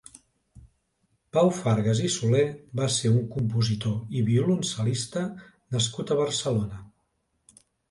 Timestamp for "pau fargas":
1.35-2.01